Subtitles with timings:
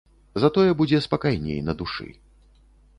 [0.43, 2.11] Затое будзе спакайней на душы.